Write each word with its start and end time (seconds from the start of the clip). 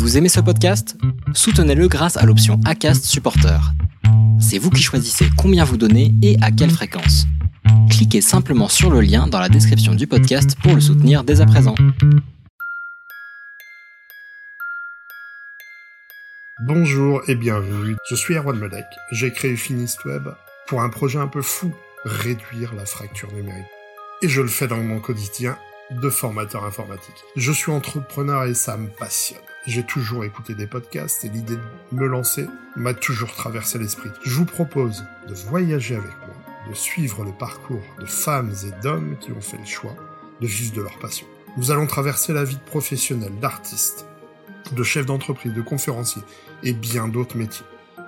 Vous 0.00 0.16
aimez 0.16 0.30
ce 0.30 0.40
podcast? 0.40 0.96
Soutenez-le 1.34 1.86
grâce 1.86 2.16
à 2.16 2.24
l'option 2.24 2.58
ACAST 2.64 3.04
Supporter. 3.04 3.60
C'est 4.40 4.56
vous 4.56 4.70
qui 4.70 4.82
choisissez 4.82 5.26
combien 5.36 5.62
vous 5.62 5.76
donnez 5.76 6.14
et 6.22 6.38
à 6.40 6.50
quelle 6.50 6.70
fréquence. 6.70 7.26
Cliquez 7.90 8.22
simplement 8.22 8.68
sur 8.68 8.88
le 8.90 9.02
lien 9.02 9.26
dans 9.26 9.38
la 9.38 9.50
description 9.50 9.94
du 9.94 10.06
podcast 10.06 10.56
pour 10.62 10.74
le 10.74 10.80
soutenir 10.80 11.22
dès 11.22 11.42
à 11.42 11.46
présent. 11.46 11.74
Bonjour 16.66 17.20
et 17.28 17.34
bienvenue, 17.34 17.94
je 18.08 18.14
suis 18.14 18.34
Erwan 18.36 18.58
Medek. 18.58 18.86
J'ai 19.12 19.30
créé 19.30 19.54
Finistweb 19.54 20.28
pour 20.66 20.80
un 20.80 20.88
projet 20.88 21.18
un 21.18 21.28
peu 21.28 21.42
fou, 21.42 21.74
réduire 22.06 22.72
la 22.74 22.86
fracture 22.86 23.30
numérique. 23.34 23.66
Et 24.22 24.30
je 24.30 24.40
le 24.40 24.48
fais 24.48 24.66
dans 24.66 24.82
mon 24.82 24.98
quotidien 24.98 25.58
de 25.90 26.08
formateur 26.08 26.64
informatique. 26.64 27.22
Je 27.36 27.52
suis 27.52 27.70
entrepreneur 27.70 28.44
et 28.44 28.54
ça 28.54 28.78
me 28.78 28.88
passionne. 28.88 29.36
J'ai 29.70 29.84
toujours 29.84 30.24
écouté 30.24 30.56
des 30.56 30.66
podcasts 30.66 31.24
et 31.24 31.28
l'idée 31.28 31.54
de 31.54 31.96
me 31.96 32.08
lancer 32.08 32.48
m'a 32.74 32.92
toujours 32.92 33.30
traversé 33.30 33.78
l'esprit. 33.78 34.10
Je 34.24 34.34
vous 34.34 34.44
propose 34.44 35.04
de 35.28 35.34
voyager 35.48 35.94
avec 35.94 36.10
moi, 36.26 36.34
de 36.68 36.74
suivre 36.74 37.22
le 37.22 37.30
parcours 37.30 37.84
de 38.00 38.04
femmes 38.04 38.52
et 38.66 38.82
d'hommes 38.82 39.16
qui 39.20 39.30
ont 39.30 39.40
fait 39.40 39.58
le 39.58 39.64
choix 39.64 39.94
de 40.40 40.46
vivre 40.48 40.74
de 40.74 40.82
leur 40.82 40.98
passion. 40.98 41.24
Nous 41.56 41.70
allons 41.70 41.86
traverser 41.86 42.32
la 42.32 42.42
vie 42.42 42.56
de 42.56 42.62
professionnels, 42.62 43.38
d'artistes, 43.38 44.06
de 44.72 44.82
chefs 44.82 45.06
d'entreprise, 45.06 45.54
de 45.54 45.62
conférenciers 45.62 46.22
et 46.64 46.72
bien 46.72 47.06
d'autres 47.06 47.36
métiers. 47.36 47.66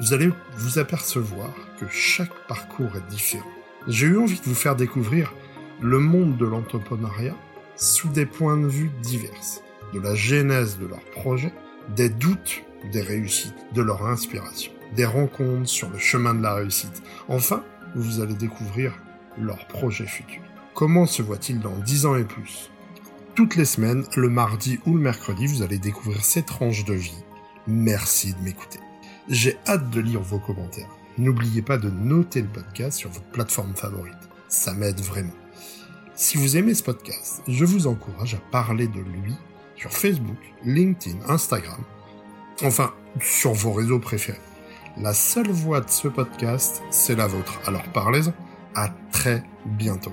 Vous 0.00 0.12
allez 0.12 0.30
vous 0.56 0.80
apercevoir 0.80 1.50
que 1.78 1.86
chaque 1.88 2.34
parcours 2.48 2.96
est 2.96 3.08
différent. 3.12 3.46
J'ai 3.86 4.06
eu 4.06 4.18
envie 4.18 4.40
de 4.40 4.44
vous 4.44 4.56
faire 4.56 4.74
découvrir 4.74 5.32
le 5.80 6.00
monde 6.00 6.36
de 6.36 6.46
l'entrepreneuriat 6.46 7.36
sous 7.76 8.08
des 8.08 8.26
points 8.26 8.56
de 8.56 8.66
vue 8.66 8.90
divers, 9.02 9.62
de 9.94 10.00
la 10.00 10.14
genèse 10.14 10.78
de 10.78 10.86
leur 10.86 11.04
projet, 11.12 11.52
des 11.96 12.08
doutes, 12.08 12.64
des 12.92 13.00
réussites, 13.00 13.54
de 13.72 13.82
leur 13.82 14.06
inspiration, 14.06 14.72
des 14.94 15.04
rencontres 15.04 15.68
sur 15.68 15.88
le 15.88 15.98
chemin 15.98 16.34
de 16.34 16.42
la 16.42 16.54
réussite. 16.54 17.02
Enfin, 17.28 17.62
vous 17.94 18.20
allez 18.20 18.34
découvrir 18.34 18.92
leur 19.38 19.66
projet 19.68 20.06
futur. 20.06 20.42
Comment 20.74 21.06
se 21.06 21.22
voit-il 21.22 21.60
dans 21.60 21.78
10 21.78 22.06
ans 22.06 22.16
et 22.16 22.24
plus? 22.24 22.70
Toutes 23.34 23.56
les 23.56 23.64
semaines, 23.64 24.04
le 24.16 24.28
mardi 24.28 24.80
ou 24.86 24.94
le 24.94 25.00
mercredi, 25.00 25.46
vous 25.46 25.62
allez 25.62 25.78
découvrir 25.78 26.24
ces 26.24 26.42
tranches 26.42 26.84
de 26.84 26.94
vie. 26.94 27.24
Merci 27.66 28.34
de 28.34 28.40
m'écouter. 28.44 28.80
J'ai 29.28 29.56
hâte 29.66 29.90
de 29.90 30.00
lire 30.00 30.20
vos 30.20 30.38
commentaires. 30.38 30.90
N'oubliez 31.16 31.62
pas 31.62 31.78
de 31.78 31.90
noter 31.90 32.42
le 32.42 32.48
podcast 32.48 32.98
sur 32.98 33.10
votre 33.10 33.26
plateforme 33.26 33.74
favorite. 33.74 34.28
Ça 34.48 34.74
m'aide 34.74 35.00
vraiment. 35.00 35.32
Si 36.16 36.36
vous 36.36 36.56
aimez 36.56 36.74
ce 36.74 36.82
podcast, 36.82 37.42
je 37.48 37.64
vous 37.64 37.86
encourage 37.86 38.34
à 38.34 38.50
parler 38.50 38.86
de 38.86 39.00
lui 39.00 39.34
Facebook, 39.92 40.38
LinkedIn, 40.64 41.18
Instagram, 41.28 41.80
enfin 42.62 42.92
sur 43.20 43.52
vos 43.52 43.72
réseaux 43.72 43.98
préférés. 43.98 44.38
La 44.96 45.12
seule 45.12 45.50
voix 45.50 45.80
de 45.80 45.90
ce 45.90 46.08
podcast, 46.08 46.82
c'est 46.90 47.16
la 47.16 47.26
vôtre. 47.26 47.60
Alors 47.66 47.84
parlez-en. 47.92 48.32
À 48.76 48.88
très 49.12 49.42
bientôt. 49.66 50.12